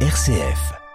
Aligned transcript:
RCF. 0.00 0.85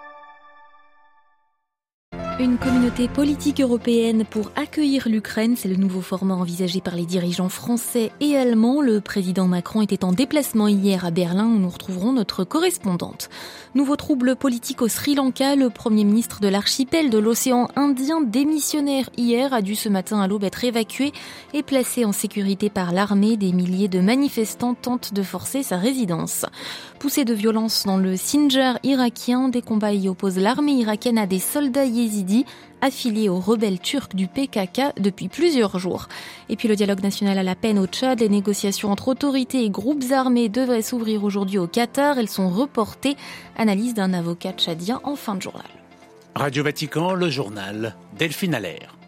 Une 2.42 2.58
communauté 2.58 3.06
politique 3.06 3.60
européenne 3.60 4.24
pour 4.28 4.50
accueillir 4.56 5.08
l'Ukraine, 5.08 5.54
c'est 5.56 5.68
le 5.68 5.76
nouveau 5.76 6.00
format 6.00 6.34
envisagé 6.34 6.80
par 6.80 6.96
les 6.96 7.06
dirigeants 7.06 7.48
français 7.48 8.10
et 8.18 8.36
allemands. 8.36 8.80
Le 8.80 9.00
président 9.00 9.46
Macron 9.46 9.80
était 9.80 10.04
en 10.04 10.10
déplacement 10.10 10.66
hier 10.66 11.04
à 11.04 11.12
Berlin 11.12 11.46
où 11.46 11.60
nous 11.60 11.68
retrouverons 11.68 12.12
notre 12.12 12.42
correspondante. 12.42 13.30
Nouveau 13.76 13.94
trouble 13.94 14.34
politique 14.34 14.82
au 14.82 14.88
Sri 14.88 15.14
Lanka, 15.14 15.54
le 15.54 15.70
premier 15.70 16.02
ministre 16.02 16.40
de 16.40 16.48
l'archipel 16.48 17.10
de 17.10 17.18
l'océan 17.18 17.68
Indien 17.76 18.20
démissionnaire 18.20 19.08
hier 19.16 19.54
a 19.54 19.62
dû 19.62 19.76
ce 19.76 19.88
matin 19.88 20.20
à 20.20 20.26
l'aube 20.26 20.42
être 20.42 20.64
évacué 20.64 21.12
et 21.54 21.62
placé 21.62 22.04
en 22.04 22.10
sécurité 22.10 22.70
par 22.70 22.90
l'armée. 22.90 23.36
Des 23.36 23.52
milliers 23.52 23.86
de 23.86 24.00
manifestants 24.00 24.74
tentent 24.74 25.14
de 25.14 25.22
forcer 25.22 25.62
sa 25.62 25.76
résidence. 25.76 26.44
Poussée 26.98 27.24
de 27.24 27.34
violence 27.34 27.84
dans 27.86 27.98
le 27.98 28.16
Sinjar 28.16 28.80
irakien, 28.82 29.48
des 29.48 29.62
combats 29.62 29.92
y 29.92 30.08
opposent 30.08 30.38
l'armée 30.38 30.72
irakienne 30.72 31.18
à 31.18 31.26
des 31.26 31.38
soldats 31.38 31.84
yézidis 31.84 32.31
affilié 32.80 33.28
aux 33.28 33.38
rebelles 33.38 33.80
turcs 33.80 34.14
du 34.14 34.26
PKK 34.26 35.00
depuis 35.00 35.28
plusieurs 35.28 35.78
jours. 35.78 36.08
Et 36.48 36.56
puis 36.56 36.68
le 36.68 36.76
dialogue 36.76 37.02
national 37.02 37.38
à 37.38 37.42
la 37.42 37.54
peine 37.54 37.78
au 37.78 37.86
Tchad, 37.86 38.20
les 38.20 38.28
négociations 38.28 38.90
entre 38.90 39.08
autorités 39.08 39.64
et 39.64 39.70
groupes 39.70 40.04
armés 40.10 40.48
devraient 40.48 40.82
s'ouvrir 40.82 41.24
aujourd'hui 41.24 41.58
au 41.58 41.66
Qatar. 41.66 42.18
Elles 42.18 42.28
sont 42.28 42.50
reportées. 42.50 43.16
Analyse 43.56 43.94
d'un 43.94 44.12
avocat 44.12 44.52
tchadien 44.52 45.00
en 45.04 45.16
fin 45.16 45.36
de 45.36 45.42
journal. 45.42 45.70
Radio 46.34 46.64
Vatican, 46.64 47.14
le 47.14 47.30
journal 47.30 47.94
Delphine 48.18 48.54
Allaire. 48.54 49.01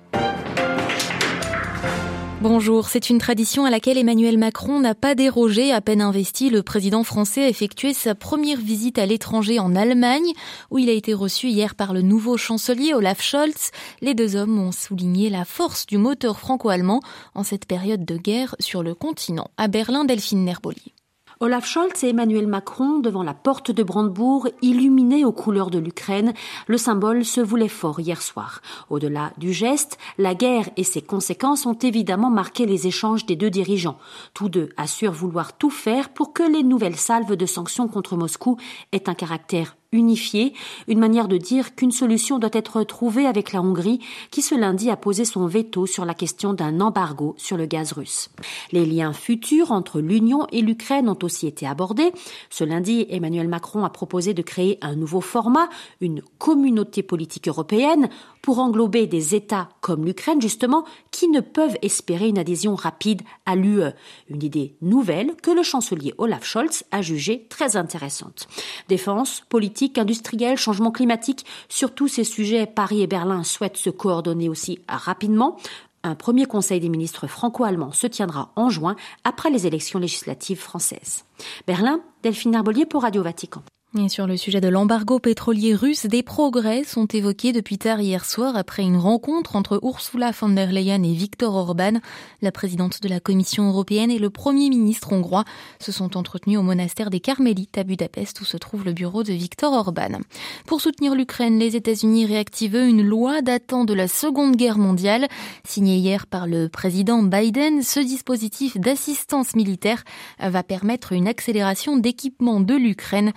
Bonjour, 2.44 2.88
c'est 2.88 3.08
une 3.08 3.16
tradition 3.16 3.64
à 3.64 3.70
laquelle 3.70 3.96
Emmanuel 3.96 4.36
Macron 4.36 4.78
n'a 4.78 4.94
pas 4.94 5.14
dérogé. 5.14 5.72
À 5.72 5.80
peine 5.80 6.02
investi, 6.02 6.50
le 6.50 6.62
président 6.62 7.02
français 7.02 7.44
a 7.44 7.48
effectué 7.48 7.94
sa 7.94 8.14
première 8.14 8.60
visite 8.60 8.98
à 8.98 9.06
l'étranger 9.06 9.58
en 9.58 9.74
Allemagne, 9.74 10.30
où 10.70 10.76
il 10.76 10.90
a 10.90 10.92
été 10.92 11.14
reçu 11.14 11.48
hier 11.48 11.74
par 11.74 11.94
le 11.94 12.02
nouveau 12.02 12.36
chancelier 12.36 12.92
Olaf 12.92 13.23
Scholz. 13.23 13.70
Les 14.02 14.12
deux 14.12 14.36
hommes 14.36 14.59
ont 14.59 14.73
souligné 14.73 15.30
la 15.30 15.46
force 15.46 15.86
du 15.86 15.96
moteur 15.96 16.38
franco-allemand 16.38 17.01
en 17.34 17.45
cette 17.45 17.64
période 17.64 18.04
de 18.04 18.18
guerre 18.18 18.56
sur 18.60 18.82
le 18.82 18.95
continent. 18.95 19.48
À 19.56 19.66
Berlin, 19.66 20.04
Delphine 20.04 20.45
Nerboli. 20.45 20.92
Olaf 21.40 21.66
Scholz 21.66 22.04
et 22.04 22.10
Emmanuel 22.10 22.46
Macron 22.46 23.01
devant 23.01 23.24
la 23.24 23.35
porte 23.35 23.73
de 23.73 23.82
Brandebourg, 23.82 24.49
illuminés 24.63 25.24
aux 25.24 25.32
couleurs 25.32 25.71
de 25.71 25.80
l'Ukraine, 25.80 26.32
le 26.68 26.79
symbole 26.79 27.24
se 27.24 27.41
voulait 27.41 27.68
fort 27.68 27.99
hier 27.99 28.23
soir. 28.23 28.60
Au-delà 28.88 29.32
du 29.37 29.52
geste, 29.52 29.99
la 30.16 30.37
guerre 30.37 30.71
et 30.76 30.85
ses 30.85 31.02
conséquences 31.02 31.66
ont 31.66 31.74
évidemment 31.74 32.30
marqué 32.30 32.66
les 32.66 32.87
échanges 32.87 33.26
des 33.26 33.35
deux 33.35 33.51
dirigeants. 33.51 33.99
Tous 34.32 34.49
deux 34.49 34.68
assurent 34.76 35.13
vouloir 35.13 35.57
tout 35.57 35.71
faire 35.71 36.10
pour 36.10 36.32
que 36.32 36.45
les 36.45 36.63
nouvelles 36.63 36.96
salves 36.96 37.37
de 37.37 37.46
sanctions 37.46 37.88
contre 37.88 38.16
Moscou 38.16 38.57
aient 38.93 39.09
un 39.09 39.15
caractère 39.15 39.76
unifié, 39.95 40.52
une 40.88 40.98
manière 40.98 41.28
de 41.28 41.38
dire 41.38 41.74
qu'une 41.74 41.92
solution 41.92 42.38
doit 42.38 42.50
être 42.52 42.82
trouvée 42.82 43.26
avec 43.26 43.52
la 43.52 43.62
Hongrie, 43.62 44.01
qui 44.30 44.42
ce 44.42 44.54
lundi 44.54 44.90
a 44.90 44.96
posé 44.96 45.24
son 45.24 45.46
veto 45.46 45.86
sur 45.86 46.04
la 46.04 46.14
question 46.14 46.52
d'un 46.52 46.80
embargo 46.80 47.34
sur 47.38 47.56
le 47.56 47.66
gaz 47.66 47.92
russe. 47.92 48.28
Les 48.73 48.84
liens 48.84 49.12
futurs 49.12 49.73
entre 49.73 50.01
l'Union 50.01 50.46
et 50.52 50.60
l'Ukraine 50.60 51.09
ont 51.09 51.18
aussi 51.23 51.46
été 51.46 51.66
abordés. 51.66 52.12
Ce 52.51 52.64
lundi, 52.64 53.06
Emmanuel 53.09 53.48
Macron 53.48 53.84
a 53.84 53.90
proposé 53.90 54.34
de 54.34 54.42
créer 54.42 54.78
un 54.82 54.96
nouveau 54.96 55.20
format, 55.20 55.68
une 56.01 56.23
communauté 56.38 57.02
politique 57.02 57.48
européenne, 57.48 58.08
pour 58.42 58.58
englober 58.58 59.06
des 59.06 59.34
États 59.34 59.70
comme 59.80 60.04
l'Ukraine, 60.04 60.42
justement, 60.42 60.84
qui 61.10 61.29
ne 61.29 61.40
peuvent 61.40 61.79
espérer 61.80 62.29
une 62.29 62.38
adhésion 62.38 62.74
rapide 62.74 63.23
à 63.46 63.56
l'UE. 63.56 63.92
Une 64.28 64.42
idée 64.42 64.76
nouvelle 64.82 65.34
que 65.42 65.50
le 65.50 65.62
chancelier 65.62 66.12
Olaf 66.19 66.44
Scholz 66.44 66.84
a 66.91 67.00
jugée 67.00 67.47
très 67.48 67.76
intéressante. 67.76 68.47
Défense, 68.88 69.42
politique, 69.48 69.84
industriel, 69.97 70.56
changement 70.56 70.91
climatique. 70.91 71.44
Sur 71.69 71.94
tous 71.94 72.09
ces 72.09 72.25
sujets, 72.25 72.66
Paris 72.66 73.03
et 73.03 73.06
Berlin 73.06 73.44
souhaitent 73.44 73.77
se 73.77 73.91
coordonner 73.91 74.49
aussi 74.49 74.81
rapidement. 74.88 75.56
Un 76.03 76.14
premier 76.14 76.44
conseil 76.44 76.81
des 76.81 76.91
ministres 76.91 77.26
franco-allemands 77.26 77.92
se 77.92 78.06
tiendra 78.06 78.53
en 78.56 78.69
juin 78.69 78.94
après 79.25 79.50
les 79.50 79.66
élections 79.66 79.98
législatives 79.98 80.60
françaises. 80.60 81.25
Berlin, 81.66 82.00
Delphine 82.22 82.56
Arbolier 82.56 82.84
pour 82.84 83.03
Radio 83.03 83.22
Vatican. 83.22 83.62
Et 83.97 84.09
sur 84.09 84.27
le 84.27 84.37
sujet 84.37 84.60
de 84.60 84.66
l'embargo 84.66 85.21
pétrolier 85.21 85.72
russe, 85.72 86.06
des 86.06 86.25
progrès 86.25 86.82
sont 86.82 87.06
évoqués 87.06 87.53
depuis 87.53 87.78
tard 87.78 88.00
hier 88.00 88.25
soir 88.25 88.56
après 88.56 88.82
une 88.82 88.97
rencontre 88.97 89.55
entre 89.55 89.78
Ursula 89.84 90.32
von 90.32 90.49
der 90.49 90.72
Leyen 90.72 91.05
et 91.05 91.12
Viktor 91.12 91.55
Orban. 91.55 92.00
La 92.43 92.50
présidente 92.50 93.00
de 93.03 93.09
la 93.09 93.21
Commission 93.21 93.69
européenne 93.69 94.10
et 94.10 94.19
le 94.19 94.31
premier 94.31 94.69
ministre 94.69 95.12
hongrois 95.12 95.44
se 95.78 95.93
sont 95.93 96.16
entretenus 96.16 96.59
au 96.59 96.62
monastère 96.62 97.09
des 97.09 97.21
Carmélites 97.21 97.78
à 97.78 97.84
Budapest 97.84 98.41
où 98.41 98.44
se 98.44 98.56
trouve 98.56 98.84
le 98.84 98.93
bureau 98.93 99.22
de 99.22 99.32
Viktor 99.32 99.72
Orban. 99.72 100.19
Pour 100.66 100.81
soutenir 100.81 101.15
l'Ukraine, 101.15 101.61
les 101.61 101.76
États-Unis 101.76 102.26
réactivent 102.26 102.75
une 102.75 103.03
loi 103.03 103.43
datant 103.43 103.84
de 103.84 103.94
la 103.94 104.09
Seconde 104.09 104.56
Guerre 104.56 104.78
mondiale. 104.78 105.28
Signée 105.62 105.99
hier 105.99 106.26
par 106.26 106.49
le 106.49 106.69
président 106.69 107.22
Biden, 107.22 107.81
ce 107.82 108.00
dispositif 108.00 108.76
d'assistance 108.76 109.55
militaire 109.55 110.03
va 110.41 110.65
permettre 110.65 111.12
une 111.12 111.28
accélération 111.28 111.97
d'équipement 111.97 112.59
de 112.59 112.75
l'Ukraine. 112.75 113.32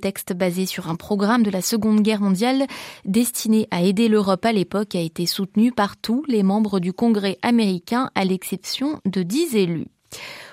Texte 0.00 0.32
basé 0.32 0.66
sur 0.66 0.88
un 0.88 0.96
programme 0.96 1.42
de 1.42 1.50
la 1.50 1.62
Seconde 1.62 2.00
Guerre 2.00 2.20
mondiale 2.20 2.66
destiné 3.04 3.68
à 3.70 3.82
aider 3.82 4.08
l'Europe 4.08 4.44
à 4.44 4.52
l'époque 4.52 4.94
a 4.94 5.00
été 5.00 5.26
soutenu 5.26 5.70
par 5.70 5.96
tous 5.96 6.24
les 6.26 6.42
membres 6.42 6.80
du 6.80 6.92
Congrès 6.92 7.38
américain 7.42 8.10
à 8.14 8.24
l'exception 8.24 9.00
de 9.04 9.22
dix 9.22 9.54
élus. 9.54 9.86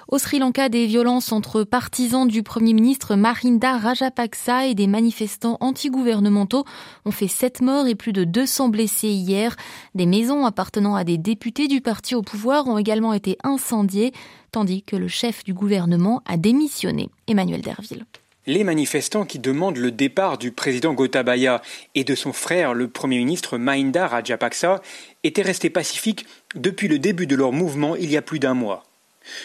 Au 0.09 0.19
Sri 0.19 0.39
Lanka, 0.39 0.69
des 0.69 0.85
violences 0.85 1.33
entre 1.33 1.63
partisans 1.63 2.27
du 2.27 2.41
Premier 2.41 2.71
ministre 2.71 3.15
Mahinda 3.15 3.77
Rajapaksa 3.77 4.67
et 4.67 4.73
des 4.73 4.87
manifestants 4.87 5.57
antigouvernementaux 5.59 6.63
ont 7.03 7.11
fait 7.11 7.27
sept 7.27 7.59
morts 7.59 7.87
et 7.87 7.95
plus 7.95 8.13
de 8.13 8.23
200 8.23 8.69
blessés 8.69 9.09
hier. 9.09 9.57
Des 9.95 10.05
maisons 10.05 10.45
appartenant 10.45 10.95
à 10.95 11.03
des 11.03 11.17
députés 11.17 11.67
du 11.67 11.81
parti 11.81 12.15
au 12.15 12.21
pouvoir 12.21 12.67
ont 12.67 12.77
également 12.77 13.11
été 13.11 13.37
incendiées, 13.43 14.13
tandis 14.53 14.81
que 14.81 14.95
le 14.95 15.09
chef 15.09 15.43
du 15.43 15.53
gouvernement 15.53 16.21
a 16.25 16.37
démissionné. 16.37 17.09
Emmanuel 17.27 17.61
Derville. 17.61 18.05
Les 18.47 18.63
manifestants 18.63 19.25
qui 19.25 19.39
demandent 19.39 19.75
le 19.75 19.91
départ 19.91 20.37
du 20.37 20.53
président 20.53 20.93
Gotabaya 20.93 21.61
et 21.95 22.05
de 22.05 22.15
son 22.15 22.31
frère, 22.31 22.73
le 22.73 22.87
Premier 22.87 23.17
ministre 23.17 23.57
Mahinda 23.57 24.07
Rajapaksa, 24.07 24.81
étaient 25.25 25.41
restés 25.41 25.69
pacifiques 25.69 26.25
depuis 26.55 26.87
le 26.87 26.97
début 26.97 27.27
de 27.27 27.35
leur 27.35 27.51
mouvement 27.51 27.97
il 27.97 28.09
y 28.09 28.15
a 28.15 28.21
plus 28.21 28.39
d'un 28.39 28.53
mois. 28.53 28.85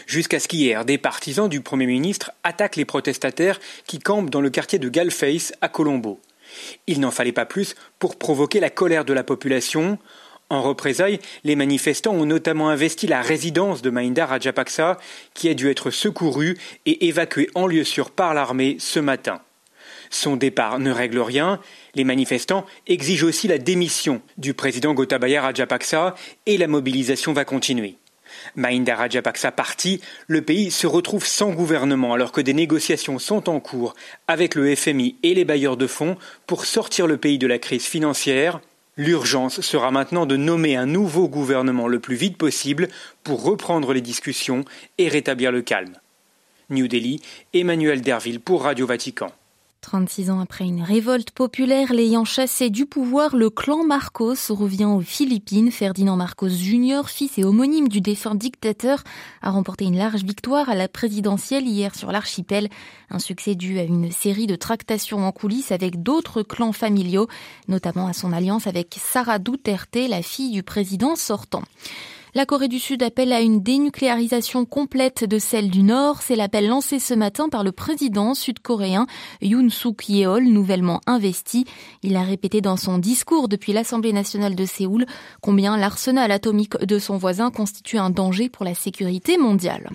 Jusqu'à 0.07 0.39
ce 0.39 0.47
qu'hier, 0.47 0.85
des 0.85 0.99
partisans 0.99 1.49
du 1.49 1.61
Premier 1.61 1.87
ministre 1.87 2.31
attaquent 2.45 2.77
les 2.77 2.85
protestataires 2.85 3.59
qui 3.89 3.99
campent 3.99 4.31
dans 4.31 4.41
le 4.41 4.51
quartier 4.51 4.79
de 4.79 4.89
Galface 4.89 5.53
à 5.61 5.69
Colombo. 5.69 6.21
Il 6.87 7.01
n'en 7.01 7.11
fallait 7.11 7.33
pas 7.33 7.45
plus 7.45 7.75
pour 7.99 8.15
provoquer 8.15 8.61
la 8.61 8.71
colère 8.71 9.05
de 9.05 9.13
la 9.13 9.25
population, 9.25 9.99
en 10.53 10.63
représailles, 10.63 11.19
les 11.45 11.57
manifestants 11.57 12.13
ont 12.13 12.27
notamment 12.27 12.69
investi 12.69 13.07
la 13.07 13.23
résidence 13.23 13.81
de 13.81 13.91
Mahinda 13.91 14.27
Rajapaksa, 14.27 14.99
qui 15.35 15.49
a 15.49 15.55
dû 15.55 15.71
être 15.71 15.91
secouru 15.91 16.59
et 16.85 17.07
évacué 17.07 17.49
en 17.55 17.67
lieu 17.67 17.85
sûr 17.85 18.11
par 18.11 18.35
l'armée 18.35 18.77
ce 18.79 19.01
matin. 19.01 19.41
Son 20.11 20.37
départ 20.37 20.79
ne 20.79 20.91
règle 20.91 21.21
rien. 21.21 21.59
Les 21.95 22.05
manifestants 22.05 22.67
exigent 22.87 23.27
aussi 23.27 23.49
la 23.49 23.57
démission 23.57 24.21
du 24.37 24.53
président 24.53 24.93
Gotabaya 24.93 25.41
Rajapaksa 25.41 26.15
et 26.45 26.59
la 26.59 26.69
mobilisation 26.69 27.33
va 27.33 27.47
continuer. 27.47 27.97
Mahinda 28.55 28.95
Rajapaksa 28.95 29.53
parti, 29.53 30.03
le 30.27 30.43
pays 30.43 30.71
se 30.71 30.87
retrouve 30.87 31.27
sans 31.27 31.51
gouvernement 31.51 32.13
alors 32.13 32.33
que 32.33 32.43
des 32.43 32.55
négociations 32.55 33.19
sont 33.19 33.49
en 33.49 33.59
cours 33.59 33.95
avec 34.29 34.55
le 34.55 34.75
FMI 34.75 35.17
et 35.23 35.35
les 35.35 35.47
bailleurs 35.47 35.79
de 35.79 35.87
fonds 35.87 36.17
pour 36.47 36.67
sortir 36.67 37.07
le 37.07 37.17
pays 37.17 37.39
de 37.39 37.47
la 37.47 37.59
crise 37.59 37.87
financière 37.87 38.61
L'urgence 38.99 39.63
sera 39.63 39.91
maintenant 39.91 40.27
de 40.27 40.37
nommer 40.37 40.77
un 40.77 40.85
nouveau 40.85 41.27
gouvernement 41.27 41.89
le 41.89 41.99
plus 41.99 42.17
vite 42.17 42.37
possible 42.37 42.89
pour 43.25 43.43
reprendre 43.43 43.95
les 43.95 44.03
discussions 44.03 44.65
et 44.99 45.09
rétablir 45.09 45.51
le 45.51 45.63
calme. 45.63 45.95
New 46.69 46.89
Delhi, 46.89 47.23
Emmanuel 47.55 48.03
Derville 48.03 48.41
pour 48.41 48.65
Radio 48.65 48.87
Vatican. 48.87 49.33
36 49.83 50.31
ans 50.31 50.41
après 50.41 50.65
une 50.65 50.83
révolte 50.83 51.33
populaire 51.33 51.93
l'ayant 51.93 52.25
chassé 52.25 52.71
du 52.71 52.87
pouvoir, 52.87 53.35
le 53.35 53.51
clan 53.51 53.85
Marcos 53.85 54.37
revient 54.49 54.85
aux 54.85 55.01
Philippines. 55.01 55.73
Ferdinand 55.73 56.17
Marcos 56.17 56.49
Jr., 56.49 57.03
fils 57.09 57.37
et 57.37 57.45
homonyme 57.45 57.89
du 57.89 58.01
défunt 58.01 58.37
dictateur, 58.37 59.03
a 59.43 59.51
remporté 59.51 59.85
une 59.85 59.99
large 59.99 60.23
victoire 60.23 60.71
à 60.71 60.77
la 60.77 60.87
présidentielle 60.87 61.67
hier 61.67 61.97
sur 61.97 62.13
l'archipel. 62.13 62.69
Un 63.11 63.19
succès 63.19 63.57
dû 63.57 63.81
à 63.81 63.83
une 63.83 64.13
série 64.13 64.47
de 64.47 64.55
tractations 64.55 65.27
en 65.27 65.33
coulisses 65.33 65.73
avec 65.73 66.01
d'autres 66.03 66.43
clans 66.43 66.73
familiaux, 66.73 67.27
notamment 67.67 68.07
à 68.07 68.13
son 68.13 68.33
alliance 68.33 68.69
avec 68.69 68.97
Sarah 69.03 69.41
Duterte, 69.41 69.97
la 70.09 70.23
fille 70.23 70.53
du 70.53 70.63
président 70.63 71.17
sortant. 71.17 71.63
La 72.35 72.47
Corée 72.47 72.69
du 72.69 72.79
Sud 72.79 73.03
appelle 73.03 73.31
à 73.31 73.43
une 73.43 73.63
dénucléarisation 73.63 74.65
complète 74.65 75.23
de 75.23 75.39
celle 75.39 75.69
du 75.69 75.83
Nord. 75.83 76.23
C'est 76.23 76.35
l'appel 76.35 76.67
lancé 76.67 76.99
ce 76.99 77.13
matin 77.13 77.51
par 77.51 77.63
le 77.63 77.73
président 77.73 78.33
sud-coréen 78.33 79.07
Yoon 79.43 79.69
Suk 79.69 80.09
Yeol, 80.09 80.45
nouvellement 80.45 81.03
investi. 81.07 81.67
Il 82.03 82.17
a 82.17 82.23
répété 82.23 82.63
dans 82.63 82.79
son 82.79 82.97
discours 82.97 83.49
depuis 83.49 83.75
l'Assemblée 83.75 84.15
nationale 84.15 84.55
de 84.55 84.65
Séoul 84.65 85.05
combien 85.43 85.77
l'arsenal 85.77 86.31
atomique 86.31 86.79
de 86.79 86.99
son 86.99 87.19
voisin 87.19 87.51
constitue 87.51 87.99
un 87.99 88.09
danger 88.09 88.49
pour 88.49 88.65
la 88.65 88.75
sécurité 88.75 89.37
mondiale. 89.37 89.91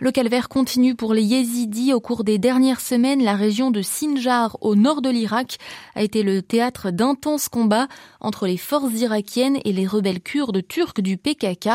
Le 0.00 0.12
calvaire 0.12 0.50
continue 0.50 0.94
pour 0.94 1.14
les 1.14 1.24
yézidis. 1.24 1.94
Au 1.94 2.00
cours 2.00 2.24
des 2.24 2.36
dernières 2.36 2.82
semaines, 2.82 3.24
la 3.24 3.36
région 3.36 3.70
de 3.70 3.80
Sinjar, 3.80 4.58
au 4.60 4.74
nord 4.74 5.00
de 5.00 5.08
l'Irak, 5.08 5.56
a 5.94 6.02
été 6.02 6.24
le 6.24 6.42
théâtre 6.42 6.90
d'intenses 6.90 7.48
combats 7.48 7.88
entre 8.20 8.46
les 8.46 8.58
forces 8.58 9.00
irakiennes 9.00 9.60
et 9.64 9.72
les 9.72 9.86
rebelles 9.86 10.20
kurdes 10.20 10.66
turcs 10.68 11.00
du 11.00 11.16
PKK 11.16 11.69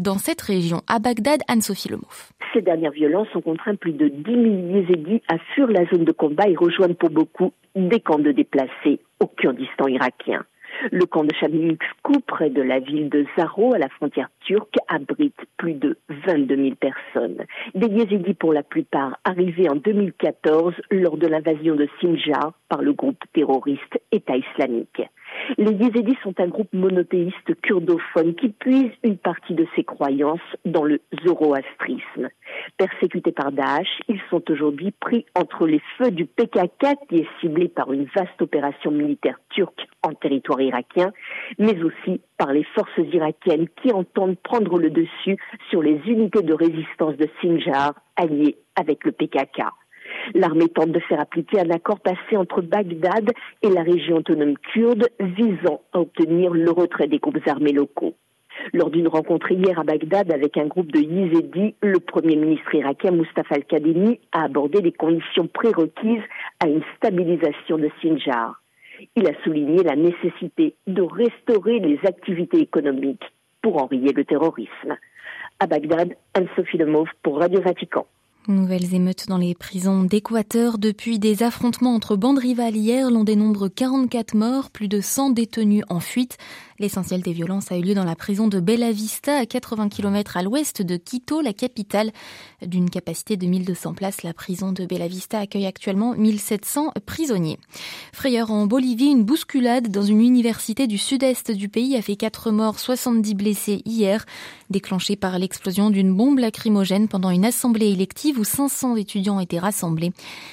dans 0.00 0.18
cette 0.18 0.40
région. 0.40 0.82
À 0.86 0.98
Bagdad, 0.98 1.40
Anne-Sophie 1.48 1.88
Lemouf. 1.88 2.32
Ces 2.52 2.62
dernières 2.62 2.92
violences 2.92 3.28
ont 3.34 3.40
contraint 3.40 3.74
plus 3.74 3.92
de 3.92 4.08
10 4.08 4.24
000 4.24 4.44
yézidis 4.78 5.22
à 5.28 5.38
fuir 5.54 5.68
la 5.68 5.84
zone 5.86 6.04
de 6.04 6.12
combat 6.12 6.48
et 6.48 6.56
rejoindre 6.56 6.94
pour 6.94 7.10
beaucoup 7.10 7.52
des 7.74 8.00
camps 8.00 8.18
de 8.18 8.32
déplacés 8.32 9.00
au 9.20 9.26
Kurdistan 9.26 9.88
irakien. 9.88 10.44
Le 10.90 11.06
camp 11.06 11.24
de 11.24 11.34
Shamilkskou, 11.34 12.20
près 12.26 12.50
de 12.50 12.62
la 12.62 12.80
ville 12.80 13.08
de 13.08 13.24
Zaro, 13.36 13.74
à 13.74 13.78
la 13.78 13.88
frontière 13.88 14.28
turque, 14.40 14.76
abrite 14.88 15.38
plus 15.56 15.74
de 15.74 15.96
22 16.26 16.56
000 16.56 16.74
personnes. 16.74 17.44
Des 17.74 17.88
yézidis 17.88 18.34
pour 18.34 18.52
la 18.52 18.62
plupart 18.62 19.16
arrivés 19.24 19.68
en 19.70 19.76
2014 19.76 20.74
lors 20.90 21.16
de 21.16 21.26
l'invasion 21.26 21.76
de 21.76 21.88
Sinjar 22.00 22.52
par 22.68 22.82
le 22.82 22.92
groupe 22.92 23.22
terroriste 23.32 24.00
État 24.12 24.36
islamique. 24.36 25.02
Les 25.58 25.72
Yézidis 25.72 26.16
sont 26.22 26.34
un 26.38 26.48
groupe 26.48 26.72
monothéiste 26.72 27.60
kurdophone 27.62 28.34
qui 28.34 28.48
puise 28.48 28.90
une 29.04 29.16
partie 29.16 29.54
de 29.54 29.66
ses 29.76 29.84
croyances 29.84 30.40
dans 30.64 30.82
le 30.82 31.00
zoroastrisme. 31.24 32.28
Persécutés 32.76 33.32
par 33.32 33.52
Daesh, 33.52 33.88
ils 34.08 34.20
sont 34.28 34.42
aujourd'hui 34.50 34.90
pris 34.90 35.24
entre 35.34 35.66
les 35.66 35.80
feux 35.96 36.10
du 36.10 36.26
PKK 36.26 36.96
qui 37.08 37.18
est 37.18 37.28
ciblé 37.40 37.68
par 37.68 37.92
une 37.92 38.06
vaste 38.16 38.40
opération 38.40 38.90
militaire 38.90 39.38
turque 39.50 39.86
en 40.02 40.12
territoire 40.14 40.60
irakien, 40.60 41.12
mais 41.58 41.80
aussi 41.82 42.20
par 42.36 42.52
les 42.52 42.64
forces 42.74 42.98
irakiennes 42.98 43.68
qui 43.82 43.92
entendent 43.92 44.38
prendre 44.38 44.78
le 44.78 44.90
dessus 44.90 45.36
sur 45.70 45.82
les 45.82 46.00
unités 46.06 46.42
de 46.42 46.54
résistance 46.54 47.16
de 47.16 47.28
Sinjar 47.40 47.94
alliées 48.16 48.56
avec 48.74 49.04
le 49.04 49.12
PKK. 49.12 49.62
L'armée 50.34 50.68
tente 50.68 50.92
de 50.92 51.00
faire 51.00 51.20
appliquer 51.20 51.60
un 51.60 51.70
accord 51.70 52.00
passé 52.00 52.36
entre 52.36 52.62
Bagdad 52.62 53.30
et 53.62 53.68
la 53.68 53.82
région 53.82 54.16
autonome 54.16 54.56
kurde 54.72 55.08
visant 55.20 55.80
à 55.92 56.00
obtenir 56.00 56.52
le 56.52 56.70
retrait 56.70 57.08
des 57.08 57.18
groupes 57.18 57.46
armés 57.46 57.72
locaux. 57.72 58.14
Lors 58.72 58.90
d'une 58.90 59.08
rencontre 59.08 59.52
hier 59.52 59.78
à 59.78 59.84
Bagdad 59.84 60.32
avec 60.32 60.56
un 60.56 60.66
groupe 60.66 60.90
de 60.90 61.00
Yézidis, 61.00 61.74
le 61.82 62.00
premier 62.00 62.36
ministre 62.36 62.74
irakien 62.74 63.10
Mustafa 63.10 63.54
al-Kadhimi 63.54 64.18
a 64.32 64.44
abordé 64.44 64.80
les 64.80 64.92
conditions 64.92 65.46
prérequises 65.46 66.22
à 66.60 66.66
une 66.66 66.82
stabilisation 66.96 67.78
de 67.78 67.90
Sinjar. 68.00 68.60
Il 69.14 69.28
a 69.28 69.42
souligné 69.44 69.82
la 69.82 69.94
nécessité 69.94 70.74
de 70.86 71.02
restaurer 71.02 71.80
les 71.80 71.98
activités 72.04 72.60
économiques 72.60 73.24
pour 73.60 73.82
enrayer 73.82 74.12
le 74.12 74.24
terrorisme. 74.24 74.96
À 75.60 75.66
Bagdad, 75.66 76.14
Anne-Sophie 76.34 76.78
Lemauve 76.78 77.08
pour 77.22 77.38
Radio 77.38 77.60
Vatican. 77.60 78.06
Nouvelles 78.48 78.94
émeutes 78.94 79.26
dans 79.26 79.38
les 79.38 79.56
prisons 79.56 80.04
d'Équateur 80.04 80.78
depuis 80.78 81.18
des 81.18 81.42
affrontements 81.42 81.94
entre 81.96 82.14
bandes 82.14 82.38
rivales 82.38 82.76
hier 82.76 83.10
l'on 83.10 83.24
dénombre 83.24 83.66
44 83.66 84.34
morts, 84.34 84.70
plus 84.70 84.86
de 84.86 85.00
100 85.00 85.30
détenus 85.30 85.82
en 85.88 85.98
fuite. 85.98 86.38
L'essentiel 86.78 87.22
des 87.22 87.32
violences 87.32 87.72
a 87.72 87.78
eu 87.78 87.80
lieu 87.80 87.94
dans 87.94 88.04
la 88.04 88.16
prison 88.16 88.48
de 88.48 88.60
Bella 88.60 88.92
Vista, 88.92 89.38
à 89.38 89.46
80 89.46 89.88
km 89.88 90.36
à 90.36 90.42
l'ouest 90.42 90.82
de 90.82 90.98
Quito, 90.98 91.40
la 91.40 91.54
capitale. 91.54 92.12
D'une 92.60 92.90
capacité 92.90 93.38
de 93.38 93.46
1200 93.46 93.94
places, 93.94 94.22
la 94.22 94.34
prison 94.34 94.72
de 94.72 94.84
Bella 94.84 95.08
Vista 95.08 95.38
accueille 95.38 95.64
actuellement 95.64 96.14
1700 96.14 96.92
prisonniers. 97.06 97.58
Frayeur 98.12 98.50
en 98.50 98.66
Bolivie, 98.66 99.06
une 99.06 99.24
bousculade 99.24 99.88
dans 99.88 100.02
une 100.02 100.20
université 100.20 100.86
du 100.86 100.98
sud-est 100.98 101.50
du 101.50 101.70
pays 101.70 101.96
a 101.96 102.02
fait 102.02 102.16
4 102.16 102.50
morts, 102.50 102.78
70 102.78 103.34
blessés 103.34 103.80
hier, 103.86 104.26
déclenchée 104.68 105.16
par 105.16 105.38
l'explosion 105.38 105.88
d'une 105.88 106.14
bombe 106.14 106.38
lacrymogène 106.38 107.08
pendant 107.08 107.30
une 107.30 107.46
assemblée 107.46 107.88
élective 107.88 108.38
où 108.38 108.44
500 108.44 108.96
étudiants 108.96 109.40
étaient 109.40 109.58
rassemblés. 109.58 110.12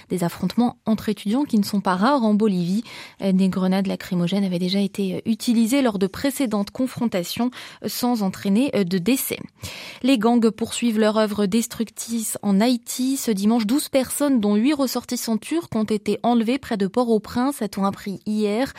Des 0.09 0.23
affrontements 0.23 0.77
entre 0.85 1.09
étudiants 1.09 1.43
qui 1.43 1.57
ne 1.57 1.63
sont 1.63 1.81
pas 1.81 1.95
rares 1.95 2.23
en 2.23 2.33
Bolivie. 2.33 2.85
Des 3.19 3.49
grenades 3.49 3.87
lacrymogènes 3.87 4.45
avaient 4.45 4.59
déjà 4.59 4.79
été 4.79 5.21
utilisées 5.25 5.81
lors 5.81 5.99
de 5.99 6.07
précédentes 6.13 6.71
confrontations 6.71 7.51
sans 7.85 8.23
entraîner 8.23 8.71
de 8.71 8.97
décès. 8.97 9.39
Les 10.03 10.17
gangs 10.17 10.51
poursuivent 10.51 10.99
leur 10.99 11.17
œuvre 11.17 11.45
destructrice 11.45 12.37
en 12.41 12.61
Haïti. 12.61 13.17
Ce 13.17 13.31
dimanche, 13.31 13.65
12 13.65 13.89
personnes, 13.89 14.39
dont 14.39 14.55
8 14.55 14.73
ressortissants 14.73 15.37
turcs, 15.37 15.67
ont 15.75 15.83
été 15.83 16.19
enlevées 16.23 16.59
près 16.59 16.77
de 16.77 16.87
Port-au-Prince, 16.87 17.61
a-t-on 17.61 17.83
appris 17.83 18.21
hier. 18.25 18.71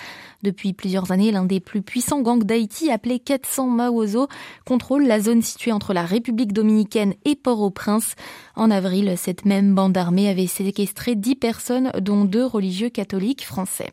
Depuis 0.43 0.73
plusieurs 0.73 1.11
années, 1.11 1.33
l'un 1.33 1.45
des 1.45 1.61
plus 1.61 1.83
puissants 1.83 2.21
gangs 2.21 2.45
d'Haïti, 2.45 2.91
appelé 2.91 3.19
400 3.19 3.67
Maozo, 3.67 4.29
contrôle 4.65 5.07
la 5.07 5.21
zone 5.21 5.43
située 5.43 5.73
entre 5.73 5.93
la 5.93 6.05
République 6.05 6.53
dominicaine 6.53 7.15
et 7.25 7.35
Port-au-Prince. 7.35 8.15
En 8.55 8.71
avril, 8.71 9.15
cette 9.17 9.45
même 9.45 9.75
bande 9.75 9.97
armée 9.97 10.29
avait 10.29 10.47
séquestré 10.47 11.15
10 11.17 11.35
personnes, 11.37 11.91
dont 12.01 12.25
deux 12.25 12.47
religieux 12.47 12.91
catholiques 12.91 13.45
français. 13.45 13.93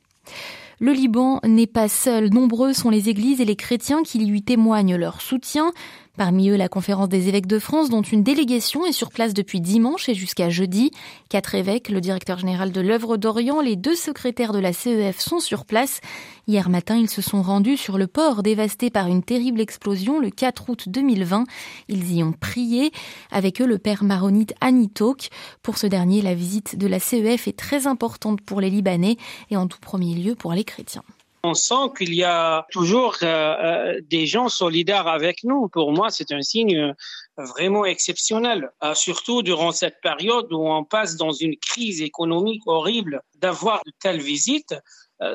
Le 0.82 0.94
Liban 0.94 1.40
n'est 1.46 1.68
pas 1.68 1.88
seul. 1.88 2.34
Nombreux 2.34 2.74
sont 2.74 2.90
les 2.90 3.08
églises 3.08 3.40
et 3.40 3.46
les 3.46 3.56
chrétiens 3.56 4.02
qui 4.02 4.18
lui 4.18 4.42
témoignent 4.42 4.96
leur 4.96 5.22
soutien. 5.22 5.74
Parmi 6.18 6.50
eux, 6.50 6.58
la 6.58 6.68
conférence 6.68 7.08
des 7.08 7.30
évêques 7.30 7.48
de 7.48 7.58
France, 7.58 7.90
dont 7.90 8.02
une 8.02 8.22
délégation 8.22 8.86
est 8.86 8.92
sur 8.92 9.12
place 9.12 9.34
depuis 9.34 9.62
dimanche 9.62 10.10
et 10.10 10.14
jusqu'à 10.14 10.50
jeudi. 10.50 10.92
Quatre 11.30 11.56
évêques, 11.56 11.90
le 11.90 12.02
directeur 12.02 12.38
général 12.38 12.74
de 12.74 12.82
l'œuvre 12.82 13.16
d'Orient, 13.16 13.62
les 13.62 13.78
deux 13.78 13.96
secrétaires 13.96 14.52
de 14.52 14.60
la 14.60 14.74
CEF 14.74 15.20
sont 15.20 15.40
sur 15.40 15.66
place. 15.66 16.02
Hier 16.48 16.70
matin, 16.70 16.98
ils 16.98 17.10
se 17.10 17.22
sont 17.22 17.42
rendus 17.42 17.78
sur 17.78 17.98
le 17.98 18.08
port 18.08 18.44
dévasté 18.44 18.90
par 18.90 19.08
une 19.08 19.24
terrible 19.24 19.62
explosion 19.62 20.20
le 20.20 20.30
4 20.30 20.70
août 20.70 20.90
2020. 20.90 21.46
Ils 21.88 22.14
y 22.14 22.24
ont 22.24 22.34
prié. 22.34 22.92
Avec 23.32 23.62
eux, 23.62 23.66
le 23.66 23.78
père 23.78 24.04
maronite 24.04 24.54
Anitok. 24.60 25.30
Pour 25.64 25.78
ce 25.78 25.88
dernier, 25.88 26.22
la 26.22 26.36
visite 26.36 26.78
de 26.78 26.88
la 26.88 27.00
CEF 27.00 27.48
est 27.48 27.58
très 27.58 27.88
importante 27.88 28.42
pour 28.42 28.60
les 28.60 28.70
Libanais 28.70 29.16
et 29.50 29.56
en 29.56 29.68
tout 29.68 29.80
premier 29.80 30.14
lieu 30.16 30.36
pour 30.36 30.52
les 30.52 30.66
chrétiens. 30.66 31.04
On 31.44 31.56
sent 31.56 31.90
qu'il 31.98 32.14
y 32.14 32.24
a 32.24 32.68
toujours 32.72 33.18
euh, 33.24 33.26
euh, 33.26 34.02
des 34.04 34.28
gens 34.28 34.48
solidaires 34.48 35.08
avec 35.08 35.44
nous. 35.44 35.70
Pour 35.70 35.92
moi, 35.92 36.12
c'est 36.12 36.32
un 36.32 36.42
signe 36.42 36.78
euh, 36.78 36.94
vraiment 37.38 37.84
exceptionnel, 37.84 38.70
surtout 38.94 39.42
durant 39.42 39.72
cette 39.72 40.00
période 40.02 40.54
où 40.54 40.68
on 40.70 40.84
passe 40.84 41.16
dans 41.16 41.32
une 41.32 41.58
crise 41.58 42.02
économique 42.02 42.62
horrible. 42.68 43.22
D'avoir 43.36 43.82
de 43.86 43.92
telles 44.00 44.22
visites, 44.22 44.76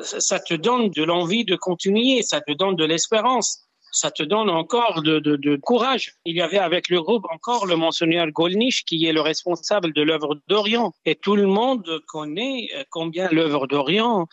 ça 0.01 0.39
te 0.39 0.53
donne 0.53 0.89
de 0.91 1.03
l'envie 1.03 1.43
de 1.43 1.57
continuer, 1.57 2.21
ça 2.21 2.39
te 2.39 2.53
donne 2.53 2.75
de 2.75 2.85
l'espérance 2.85 3.63
ça 3.91 4.11
te 4.11 4.21
donne 4.21 4.49
encore 4.49 5.01
de, 5.01 5.17
de, 5.19 5.37
de, 5.37 5.55
courage. 5.55 6.13
Il 6.25 6.35
y 6.35 6.41
avait 6.41 6.59
avec 6.59 6.89
le 6.89 7.01
groupe 7.01 7.25
encore 7.31 7.65
le 7.65 7.77
monseigneur 7.77 8.27
Golnisch 8.27 8.83
qui 8.85 9.05
est 9.05 9.13
le 9.13 9.21
responsable 9.21 9.93
de 9.93 10.03
l'œuvre 10.03 10.39
d'Orient. 10.47 10.93
Et 11.05 11.15
tout 11.15 11.35
le 11.35 11.47
monde 11.47 12.01
connaît 12.07 12.69
combien 12.91 13.27
l'œuvre 13.29 13.65
d'Orient 13.65 14.21
euh, 14.21 14.25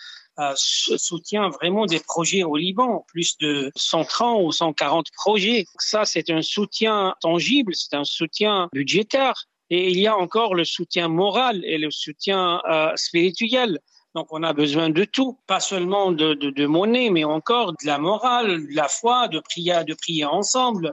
soutient 0.56 1.48
vraiment 1.48 1.86
des 1.86 2.00
projets 2.00 2.42
au 2.42 2.56
Liban, 2.56 3.04
plus 3.08 3.36
de 3.38 3.70
130 3.76 4.42
ou 4.44 4.52
140 4.52 5.06
projets. 5.12 5.64
Ça, 5.78 6.04
c'est 6.04 6.30
un 6.30 6.42
soutien 6.42 7.14
tangible, 7.20 7.74
c'est 7.74 7.94
un 7.94 8.04
soutien 8.04 8.68
budgétaire. 8.72 9.46
Et 9.70 9.90
il 9.90 9.98
y 9.98 10.06
a 10.06 10.16
encore 10.16 10.54
le 10.54 10.64
soutien 10.64 11.08
moral 11.08 11.64
et 11.64 11.78
le 11.78 11.90
soutien 11.90 12.60
euh, 12.68 12.92
spirituel. 12.96 13.80
Donc 14.14 14.28
on 14.30 14.42
a 14.42 14.52
besoin 14.52 14.90
de 14.90 15.04
tout, 15.04 15.38
pas 15.46 15.58
seulement 15.58 16.12
de, 16.12 16.34
de, 16.34 16.50
de, 16.50 16.66
monnaie, 16.66 17.10
mais 17.10 17.24
encore 17.24 17.72
de 17.72 17.86
la 17.86 17.98
morale, 17.98 18.68
de 18.68 18.74
la 18.74 18.88
foi, 18.88 19.26
de 19.28 19.40
prier, 19.40 19.82
de 19.84 19.94
prier 19.94 20.24
ensemble, 20.24 20.86
euh, 20.86 20.92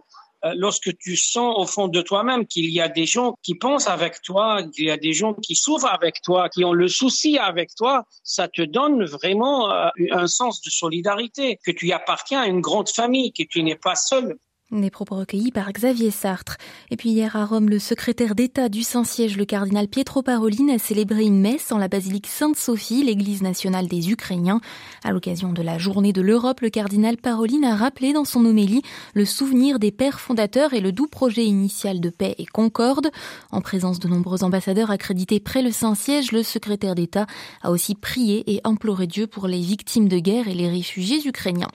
lorsque 0.56 0.98
tu 0.98 1.16
sens 1.16 1.56
au 1.58 1.66
fond 1.66 1.88
de 1.88 2.02
toi-même 2.02 2.46
qu'il 2.46 2.70
y 2.72 2.82
a 2.82 2.88
des 2.88 3.06
gens 3.06 3.36
qui 3.44 3.56
pensent 3.56 3.88
avec 3.88 4.22
toi, 4.22 4.64
qu'il 4.64 4.86
y 4.86 4.92
a 4.92 4.98
des 4.98 5.14
gens 5.14 5.34
qui 5.34 5.56
souffrent 5.56 5.92
avec 5.92 6.22
toi, 6.22 6.50
qui 6.50 6.64
ont 6.66 6.74
le 6.74 6.88
souci 6.88 7.38
avec 7.38 7.76
toi, 7.76 8.06
ça 8.24 8.48
te 8.48 8.62
donne 8.62 9.06
vraiment 9.06 9.72
euh, 9.72 9.90
un 10.12 10.28
sens 10.28 10.62
de 10.62 10.70
solidarité, 10.70 11.58
que 11.66 11.72
tu 11.72 11.92
appartiens 11.92 12.42
à 12.42 12.48
une 12.48 12.62
grande 12.62 12.90
famille, 12.90 13.34
que 13.34 13.44
tu 13.44 13.64
n'es 13.64 13.76
pas 13.76 13.96
seul. 13.96 14.38
Des 14.72 14.90
propos 14.90 15.18
recueillis 15.18 15.52
par 15.52 15.70
Xavier 15.74 16.12
Sartre. 16.12 16.56
Et 16.92 16.96
puis 16.96 17.10
hier 17.10 17.36
à 17.36 17.46
Rome, 17.46 17.68
le 17.68 17.78
secrétaire 17.78 18.36
d'État 18.36 18.70
du 18.70 18.84
Saint-Siège, 18.84 19.36
le 19.36 19.44
cardinal 19.44 19.90
Pietro 19.90 20.22
Parolin, 20.22 20.70
a 20.74 20.78
célébré 20.78 21.24
une 21.24 21.42
messe 21.42 21.74
en 21.74 21.78
la 21.78 21.90
basilique 21.90 22.28
Sainte-Sophie, 22.28 23.04
l'église 23.04 23.42
nationale 23.42 23.90
des 23.90 24.12
Ukrainiens. 24.12 24.62
À 25.04 25.12
l'occasion 25.12 25.52
de 25.52 25.62
la 25.62 25.78
journée 25.78 26.14
de 26.14 26.22
l'Europe, 26.22 26.62
le 26.62 26.70
cardinal 26.70 27.18
Parolin 27.18 27.64
a 27.64 27.76
rappelé 27.76 28.14
dans 28.14 28.24
son 28.24 28.46
homélie 28.46 28.82
le 29.14 29.26
souvenir 29.26 29.78
des 29.78 29.92
pères 29.92 30.22
fondateurs 30.22 30.74
et 30.74 30.80
le 30.80 30.94
doux 30.94 31.08
projet 31.08 31.44
initial 31.44 32.00
de 32.00 32.10
paix 32.10 32.36
et 32.38 32.46
concorde. 32.46 33.10
En 33.52 33.60
présence 33.60 34.00
de 34.00 34.08
nombreux 34.08 34.46
ambassadeurs 34.46 34.90
accrédités 34.90 35.42
près 35.42 35.64
le 35.64 35.72
Saint-Siège, 35.72 36.32
le 36.32 36.44
secrétaire 36.44 36.96
d'État 36.96 37.28
a 37.62 37.72
aussi 37.72 37.94
prié 37.94 38.50
et 38.50 38.62
imploré 38.64 39.06
Dieu 39.06 39.28
pour 39.28 39.50
les 39.50 39.60
victimes 39.60 40.08
de 40.08 40.20
guerre 40.20 40.48
et 40.48 40.54
les 40.54 40.70
réfugiés 40.70 41.28
ukrainiens. 41.28 41.68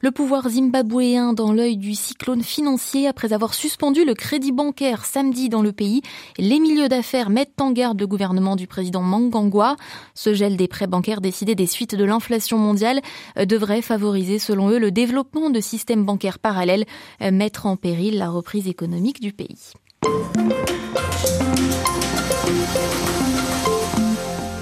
Le 0.00 0.10
pouvoir 0.10 0.48
zimbabwéen 0.48 1.32
dans 1.32 1.52
l'œil 1.52 1.76
du 1.76 1.94
cyclone 1.94 2.42
financier 2.42 3.08
après 3.08 3.32
avoir 3.32 3.54
suspendu 3.54 4.04
le 4.04 4.14
crédit 4.14 4.52
bancaire 4.52 5.04
samedi 5.04 5.48
dans 5.48 5.62
le 5.62 5.72
pays. 5.72 6.02
Les 6.38 6.60
milieux 6.60 6.88
d'affaires 6.88 7.30
mettent 7.30 7.60
en 7.60 7.72
garde 7.72 8.00
le 8.00 8.06
gouvernement 8.06 8.56
du 8.56 8.66
président 8.66 9.02
Mangangwa. 9.02 9.76
Ce 10.14 10.34
gel 10.34 10.56
des 10.56 10.68
prêts 10.68 10.86
bancaires 10.86 11.20
décidé 11.20 11.54
des 11.54 11.66
suites 11.66 11.94
de 11.94 12.04
l'inflation 12.04 12.58
mondiale 12.58 13.00
euh, 13.36 13.44
devrait 13.44 13.82
favoriser, 13.82 14.38
selon 14.38 14.70
eux, 14.70 14.78
le 14.78 14.90
développement 14.90 15.50
de 15.50 15.60
systèmes 15.60 16.04
bancaires 16.04 16.38
parallèles, 16.38 16.84
euh, 17.22 17.30
mettre 17.30 17.66
en 17.66 17.76
péril 17.76 18.18
la 18.18 18.30
reprise 18.30 18.68
économique 18.68 19.20
du 19.20 19.32
pays. 19.32 19.72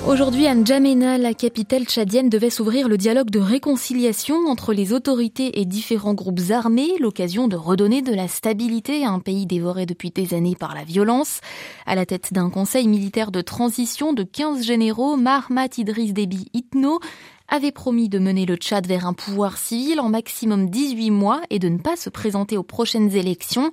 Aujourd'hui, 0.06 0.46
à 0.46 0.54
N'Djamena, 0.54 1.18
la 1.18 1.34
capitale 1.34 1.84
tchadienne 1.84 2.28
devait 2.28 2.48
s'ouvrir 2.48 2.88
le 2.88 2.96
dialogue 2.96 3.28
de 3.28 3.40
réconciliation 3.40 4.36
entre 4.46 4.72
les 4.72 4.92
autorités 4.92 5.60
et 5.60 5.64
différents 5.64 6.14
groupes 6.14 6.38
armés, 6.50 6.92
l'occasion 7.00 7.48
de 7.48 7.56
redonner 7.56 8.02
de 8.02 8.14
la 8.14 8.28
stabilité 8.28 9.04
à 9.04 9.10
un 9.10 9.18
pays 9.18 9.46
dévoré 9.46 9.84
depuis 9.84 10.10
des 10.10 10.32
années 10.32 10.54
par 10.54 10.76
la 10.76 10.84
violence. 10.84 11.40
À 11.86 11.96
la 11.96 12.06
tête 12.06 12.32
d'un 12.32 12.50
conseil 12.50 12.86
militaire 12.86 13.32
de 13.32 13.40
transition 13.40 14.12
de 14.12 14.22
15 14.22 14.64
généraux, 14.64 15.16
Mahamat 15.16 15.76
Idriss 15.76 16.12
Déby 16.12 16.46
Itno 16.54 17.00
avait 17.48 17.72
promis 17.72 18.08
de 18.08 18.18
mener 18.18 18.46
le 18.46 18.56
Tchad 18.56 18.86
vers 18.86 19.06
un 19.06 19.12
pouvoir 19.12 19.56
civil 19.56 20.00
en 20.00 20.08
maximum 20.08 20.68
18 20.68 21.10
mois 21.10 21.40
et 21.50 21.58
de 21.58 21.68
ne 21.68 21.78
pas 21.78 21.96
se 21.96 22.10
présenter 22.10 22.56
aux 22.56 22.62
prochaines 22.62 23.14
élections. 23.14 23.72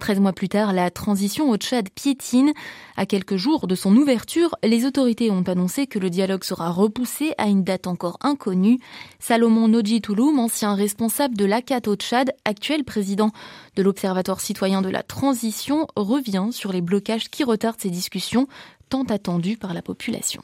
13 0.00 0.20
mois 0.20 0.32
plus 0.32 0.48
tard, 0.48 0.72
la 0.72 0.90
transition 0.90 1.50
au 1.50 1.56
Tchad 1.56 1.88
piétine. 1.90 2.52
À 2.96 3.06
quelques 3.06 3.36
jours 3.36 3.66
de 3.66 3.74
son 3.74 3.96
ouverture, 3.96 4.54
les 4.62 4.84
autorités 4.84 5.30
ont 5.30 5.42
annoncé 5.42 5.86
que 5.86 5.98
le 5.98 6.10
dialogue 6.10 6.44
sera 6.44 6.70
repoussé 6.70 7.32
à 7.38 7.46
une 7.46 7.64
date 7.64 7.86
encore 7.86 8.18
inconnue. 8.20 8.78
Salomon 9.18 9.68
Noji 9.68 10.00
Touloum, 10.00 10.38
ancien 10.38 10.74
responsable 10.74 11.36
de 11.36 11.44
l'ACAT 11.44 11.88
au 11.88 11.96
Tchad, 11.96 12.32
actuel 12.44 12.84
président 12.84 13.30
de 13.76 13.82
l'Observatoire 13.82 14.40
citoyen 14.40 14.82
de 14.82 14.90
la 14.90 15.02
transition, 15.02 15.86
revient 15.96 16.48
sur 16.50 16.72
les 16.72 16.82
blocages 16.82 17.30
qui 17.30 17.44
retardent 17.44 17.80
ces 17.80 17.90
discussions 17.90 18.46
tant 18.90 19.04
attendues 19.04 19.56
par 19.56 19.74
la 19.74 19.82
population 19.82 20.42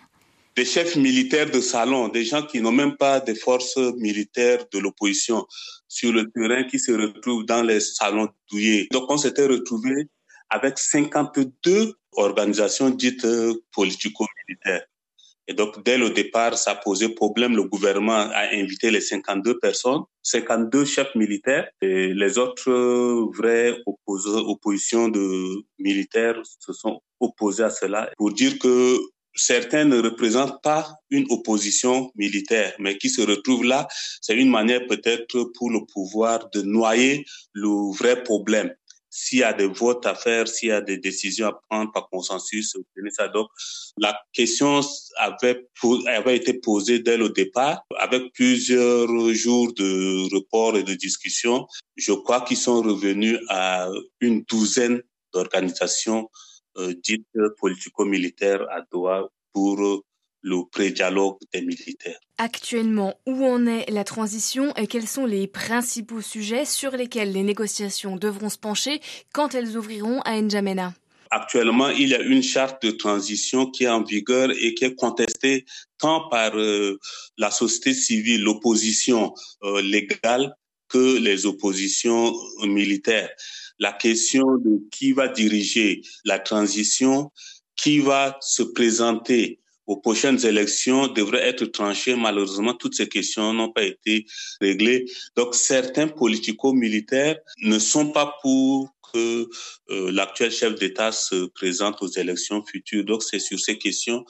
des 0.60 0.66
chefs 0.66 0.96
militaires 0.96 1.50
de 1.50 1.62
salon, 1.62 2.08
des 2.08 2.22
gens 2.22 2.42
qui 2.42 2.60
n'ont 2.60 2.70
même 2.82 2.94
pas 2.98 3.18
des 3.18 3.34
forces 3.34 3.78
militaires 3.96 4.62
de 4.70 4.78
l'opposition 4.78 5.46
sur 5.88 6.12
le 6.12 6.30
terrain 6.30 6.64
qui 6.64 6.78
se 6.78 6.92
retrouvent 6.92 7.46
dans 7.46 7.62
les 7.62 7.80
salons 7.80 8.28
douillés. 8.50 8.86
Donc 8.92 9.10
on 9.10 9.16
s'était 9.16 9.46
retrouvé 9.46 10.08
avec 10.50 10.78
52 10.78 11.94
organisations 12.12 12.90
dites 12.90 13.26
politico-militaires. 13.72 14.84
Et 15.48 15.54
donc, 15.54 15.82
dès 15.82 15.96
le 15.96 16.10
départ, 16.10 16.58
ça 16.58 16.74
posait 16.74 17.08
problème. 17.08 17.56
Le 17.56 17.64
gouvernement 17.64 18.28
a 18.40 18.52
invité 18.52 18.90
les 18.90 19.00
52 19.00 19.58
personnes, 19.60 20.02
52 20.24 20.84
chefs 20.84 21.14
militaires 21.14 21.70
et 21.80 22.12
les 22.12 22.36
autres 22.36 22.70
vraies 23.34 23.78
oppositions 24.06 25.08
de 25.08 25.64
militaires 25.78 26.38
se 26.44 26.74
sont 26.74 27.00
opposés 27.18 27.64
à 27.64 27.70
cela 27.70 28.10
pour 28.18 28.30
dire 28.32 28.58
que 28.58 28.98
certains 29.34 29.84
ne 29.84 30.00
représentent 30.00 30.62
pas 30.62 30.92
une 31.10 31.26
opposition 31.30 32.10
militaire, 32.14 32.74
mais 32.78 32.98
qui 32.98 33.10
se 33.10 33.22
retrouvent 33.22 33.64
là, 33.64 33.88
c'est 34.20 34.36
une 34.36 34.50
manière 34.50 34.86
peut-être 34.86 35.50
pour 35.54 35.70
le 35.70 35.80
pouvoir 35.92 36.50
de 36.50 36.62
noyer 36.62 37.24
le 37.52 37.94
vrai 37.96 38.22
problème. 38.22 38.72
S'il 39.12 39.40
y 39.40 39.42
a 39.42 39.52
des 39.52 39.66
votes 39.66 40.06
à 40.06 40.14
faire, 40.14 40.46
s'il 40.46 40.68
y 40.68 40.72
a 40.72 40.80
des 40.80 40.96
décisions 40.96 41.48
à 41.48 41.60
prendre 41.68 41.90
par 41.90 42.08
consensus, 42.10 42.76
ça. 43.10 43.26
Donc, 43.26 43.48
la 43.98 44.16
question 44.32 44.80
avait, 45.16 45.66
avait 46.06 46.36
été 46.36 46.54
posée 46.54 47.00
dès 47.00 47.16
le 47.16 47.30
départ, 47.30 47.82
avec 47.98 48.32
plusieurs 48.32 49.08
jours 49.34 49.72
de 49.74 50.32
report 50.32 50.76
et 50.76 50.84
de 50.84 50.94
discussion. 50.94 51.66
Je 51.96 52.12
crois 52.12 52.42
qu'ils 52.42 52.56
sont 52.56 52.82
revenus 52.82 53.40
à 53.48 53.88
une 54.20 54.44
douzaine 54.48 55.02
d'organisations 55.34 56.30
dite 56.76 57.26
politico-militaire 57.58 58.62
à 58.70 58.82
Doha 58.90 59.28
pour 59.52 59.80
euh, 59.80 60.02
le 60.42 60.64
pré-dialogue 60.70 61.36
des 61.52 61.60
militaires. 61.60 62.18
Actuellement, 62.38 63.14
où 63.26 63.44
en 63.44 63.66
est 63.66 63.90
la 63.90 64.04
transition 64.04 64.74
et 64.76 64.86
quels 64.86 65.06
sont 65.06 65.26
les 65.26 65.46
principaux 65.46 66.22
sujets 66.22 66.64
sur 66.64 66.92
lesquels 66.92 67.32
les 67.32 67.42
négociations 67.42 68.16
devront 68.16 68.48
se 68.48 68.58
pencher 68.58 69.00
quand 69.32 69.54
elles 69.54 69.76
ouvriront 69.76 70.20
à 70.22 70.40
N'Djamena? 70.40 70.94
Actuellement, 71.30 71.90
il 71.90 72.08
y 72.08 72.14
a 72.14 72.22
une 72.22 72.42
charte 72.42 72.84
de 72.84 72.90
transition 72.90 73.66
qui 73.66 73.84
est 73.84 73.88
en 73.88 74.02
vigueur 74.02 74.50
et 74.50 74.74
qui 74.74 74.84
est 74.84 74.94
contestée 74.94 75.64
tant 75.98 76.28
par 76.28 76.56
euh, 76.56 76.98
la 77.36 77.50
société 77.50 77.92
civile, 77.94 78.42
l'opposition 78.42 79.34
légale, 79.82 80.56
que 80.88 81.18
les 81.18 81.46
oppositions 81.46 82.34
militaires 82.64 83.30
la 83.80 83.92
question 83.92 84.56
de 84.58 84.80
qui 84.92 85.12
va 85.12 85.26
diriger 85.26 86.02
la 86.24 86.38
transition, 86.38 87.32
qui 87.74 87.98
va 87.98 88.38
se 88.40 88.62
présenter 88.62 89.58
aux 89.86 89.96
prochaines 89.96 90.46
élections 90.46 91.08
devrait 91.08 91.48
être 91.48 91.64
tranchée. 91.64 92.14
Malheureusement, 92.14 92.74
toutes 92.74 92.94
ces 92.94 93.08
questions 93.08 93.52
n'ont 93.52 93.72
pas 93.72 93.82
été 93.82 94.24
réglées. 94.60 95.06
Donc, 95.34 95.56
certains 95.56 96.06
politico-militaires 96.06 97.38
ne 97.62 97.78
sont 97.80 98.12
pas 98.12 98.36
pour 98.42 98.88
que 99.12 99.48
euh, 99.90 100.12
l'actuel 100.12 100.52
chef 100.52 100.76
d'État 100.76 101.10
se 101.10 101.46
présente 101.46 102.00
aux 102.02 102.08
élections 102.08 102.64
futures. 102.64 103.04
Donc, 103.04 103.24
c'est 103.24 103.40
sur 103.40 103.58
ces 103.58 103.78
questions 103.78 104.24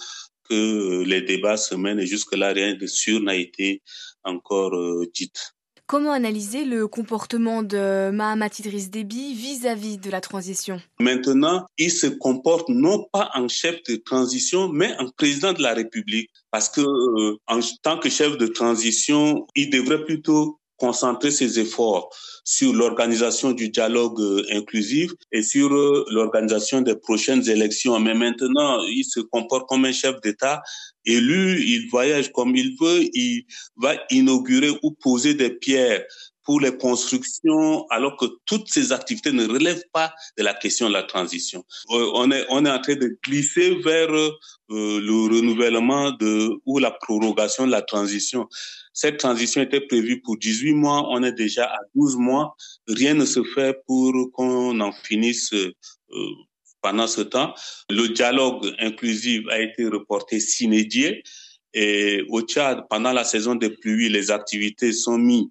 que 0.48 0.54
euh, 0.54 1.04
les 1.04 1.20
débats 1.20 1.58
se 1.58 1.74
mènent 1.74 2.00
et 2.00 2.06
jusque-là, 2.06 2.54
rien 2.54 2.74
de 2.74 2.86
sûr 2.86 3.20
n'a 3.20 3.36
été 3.36 3.82
encore 4.24 4.74
euh, 4.74 5.04
dit. 5.14 5.30
Comment 5.90 6.12
analyser 6.12 6.64
le 6.64 6.86
comportement 6.86 7.64
de 7.64 8.12
Mahamat 8.12 8.60
Idriss 8.60 8.90
Déby 8.90 9.34
vis-à-vis 9.34 9.98
de 9.98 10.08
la 10.08 10.20
transition? 10.20 10.80
Maintenant, 11.00 11.66
il 11.78 11.90
se 11.90 12.06
comporte 12.06 12.68
non 12.68 13.08
pas 13.12 13.28
en 13.34 13.48
chef 13.48 13.82
de 13.88 13.96
transition, 13.96 14.68
mais 14.68 14.96
en 15.00 15.08
président 15.08 15.52
de 15.52 15.60
la 15.60 15.74
République. 15.74 16.30
Parce 16.52 16.68
que 16.68 16.80
euh, 16.80 17.38
en 17.48 17.58
tant 17.82 17.98
que 17.98 18.08
chef 18.08 18.38
de 18.38 18.46
transition, 18.46 19.48
il 19.56 19.70
devrait 19.70 20.04
plutôt 20.04 20.59
concentrer 20.80 21.30
ses 21.30 21.60
efforts 21.60 22.10
sur 22.44 22.72
l'organisation 22.72 23.52
du 23.52 23.68
dialogue 23.68 24.20
euh, 24.20 24.44
inclusif 24.50 25.10
et 25.30 25.42
sur 25.42 25.72
euh, 25.72 26.04
l'organisation 26.10 26.80
des 26.80 26.96
prochaines 26.96 27.48
élections. 27.48 28.00
Mais 28.00 28.14
maintenant, 28.14 28.82
il 28.84 29.04
se 29.04 29.20
comporte 29.20 29.68
comme 29.68 29.84
un 29.84 29.92
chef 29.92 30.20
d'État 30.22 30.62
élu, 31.04 31.62
il 31.62 31.88
voyage 31.90 32.32
comme 32.32 32.56
il 32.56 32.76
veut, 32.80 33.02
il 33.14 33.44
va 33.76 33.94
inaugurer 34.10 34.70
ou 34.82 34.90
poser 34.90 35.34
des 35.34 35.50
pierres 35.50 36.04
pour 36.44 36.60
les 36.60 36.76
constructions, 36.76 37.86
alors 37.88 38.16
que 38.16 38.26
toutes 38.46 38.68
ces 38.68 38.92
activités 38.92 39.32
ne 39.32 39.46
relèvent 39.46 39.84
pas 39.92 40.12
de 40.38 40.42
la 40.42 40.54
question 40.54 40.88
de 40.88 40.94
la 40.94 41.02
transition. 41.02 41.64
Euh, 41.90 42.10
on 42.14 42.30
est, 42.30 42.46
on 42.48 42.64
est 42.64 42.70
en 42.70 42.80
train 42.80 42.96
de 42.96 43.18
glisser 43.24 43.76
vers 43.76 44.08
le 44.08 45.38
renouvellement 45.38 46.12
de, 46.12 46.50
ou 46.64 46.78
la 46.78 46.90
prorogation 46.90 47.66
de 47.66 47.72
la 47.72 47.82
transition. 47.82 48.48
Cette 48.92 49.18
transition 49.18 49.62
était 49.62 49.80
prévue 49.80 50.20
pour 50.20 50.36
18 50.38 50.74
mois, 50.74 51.06
on 51.10 51.22
est 51.22 51.32
déjà 51.32 51.66
à 51.66 51.78
12 51.94 52.16
mois. 52.16 52.56
Rien 52.88 53.14
ne 53.14 53.24
se 53.24 53.42
fait 53.42 53.78
pour 53.86 54.12
qu'on 54.32 54.80
en 54.80 54.92
finisse 54.92 55.52
euh, 55.52 55.72
pendant 56.82 57.06
ce 57.06 57.20
temps. 57.20 57.54
Le 57.88 58.08
dialogue 58.08 58.74
inclusif 58.78 59.42
a 59.50 59.60
été 59.60 59.86
reporté 59.86 60.40
s'inédié 60.40 61.22
et 61.72 62.24
au 62.28 62.42
Tchad, 62.42 62.86
pendant 62.88 63.12
la 63.12 63.24
saison 63.24 63.54
des 63.54 63.70
pluies, 63.70 64.08
les 64.08 64.30
activités 64.30 64.92
sont 64.92 65.18
mises 65.18 65.46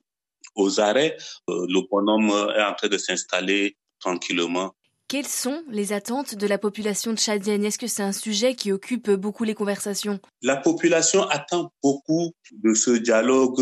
aux 0.60 0.80
arrêts. 0.80 1.18
Euh, 1.50 1.66
le 1.68 1.82
bonhomme 1.90 2.30
est 2.56 2.64
en 2.64 2.74
train 2.74 2.88
de 2.88 2.98
s'installer 2.98 3.78
tranquillement 4.00 4.74
quelles 5.10 5.28
sont 5.28 5.64
les 5.72 5.92
attentes 5.92 6.36
de 6.36 6.46
la 6.46 6.60
population 6.60 7.16
tchadienne? 7.16 7.66
Est-ce 7.66 7.80
que 7.80 7.88
c'est 7.88 8.04
un 8.04 8.12
sujet 8.12 8.54
qui 8.54 8.72
occupe 8.72 9.10
beaucoup 9.10 9.44
les 9.44 9.56
conversations? 9.56 10.20
La 10.44 10.56
population 10.56 11.28
attend 11.30 11.74
beaucoup 11.82 12.32
de 12.52 12.76
ce 12.76 12.92
dialogue 12.92 13.60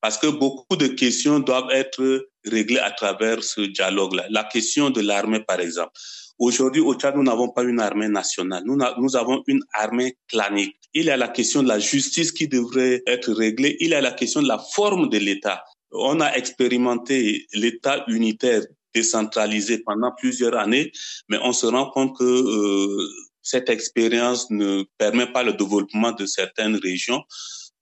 parce 0.00 0.18
que 0.18 0.26
beaucoup 0.26 0.76
de 0.76 0.88
questions 0.88 1.38
doivent 1.38 1.70
être 1.70 2.28
réglées 2.44 2.80
à 2.80 2.90
travers 2.90 3.44
ce 3.44 3.60
dialogue-là. 3.60 4.26
La 4.30 4.42
question 4.42 4.90
de 4.90 5.00
l'armée, 5.00 5.38
par 5.38 5.60
exemple. 5.60 5.92
Aujourd'hui, 6.40 6.82
au 6.82 6.94
Tchad, 6.94 7.14
nous 7.14 7.22
n'avons 7.22 7.50
pas 7.50 7.62
une 7.62 7.78
armée 7.78 8.08
nationale. 8.08 8.64
Nous, 8.66 8.76
nous 8.98 9.16
avons 9.16 9.44
une 9.46 9.62
armée 9.72 10.16
clanique. 10.26 10.74
Il 10.92 11.04
y 11.04 11.10
a 11.10 11.16
la 11.16 11.28
question 11.28 11.62
de 11.62 11.68
la 11.68 11.78
justice 11.78 12.32
qui 12.32 12.48
devrait 12.48 13.02
être 13.06 13.32
réglée. 13.32 13.76
Il 13.78 13.90
y 13.90 13.94
a 13.94 14.00
la 14.00 14.10
question 14.10 14.42
de 14.42 14.48
la 14.48 14.58
forme 14.58 15.08
de 15.08 15.18
l'État. 15.18 15.62
On 15.92 16.20
a 16.20 16.32
expérimenté 16.34 17.46
l'État 17.52 18.04
unitaire 18.08 18.62
décentralisé 18.94 19.78
pendant 19.78 20.12
plusieurs 20.12 20.56
années, 20.56 20.92
mais 21.28 21.38
on 21.42 21.52
se 21.52 21.66
rend 21.66 21.90
compte 21.90 22.16
que 22.18 22.24
euh, 22.24 23.08
cette 23.42 23.70
expérience 23.70 24.50
ne 24.50 24.84
permet 24.98 25.26
pas 25.26 25.42
le 25.42 25.52
développement 25.52 26.12
de 26.12 26.26
certaines 26.26 26.76
régions. 26.76 27.22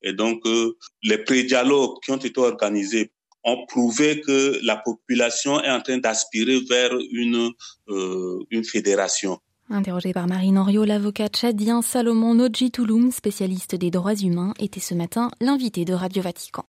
Et 0.02 0.12
donc, 0.12 0.46
euh, 0.46 0.76
les 1.02 1.18
pré-dialogues 1.18 1.96
qui 2.04 2.10
ont 2.12 2.16
été 2.16 2.38
organisés 2.40 3.10
ont 3.44 3.66
prouvé 3.66 4.20
que 4.20 4.58
la 4.62 4.76
population 4.76 5.62
est 5.62 5.70
en 5.70 5.80
train 5.80 5.98
d'aspirer 5.98 6.60
vers 6.68 6.92
une, 7.12 7.50
euh, 7.88 8.38
une 8.50 8.64
fédération. 8.64 9.38
Interrogé 9.70 10.12
par 10.14 10.26
Marine 10.26 10.56
Henriot, 10.56 10.84
l'avocat 10.84 11.28
tchadien 11.28 11.82
Salomon 11.82 12.34
Nodji 12.34 12.70
Touloum, 12.70 13.10
spécialiste 13.10 13.74
des 13.74 13.90
droits 13.90 14.14
humains, 14.14 14.54
était 14.58 14.80
ce 14.80 14.94
matin 14.94 15.30
l'invité 15.40 15.84
de 15.84 15.92
Radio 15.92 16.22
Vatican. 16.22 16.64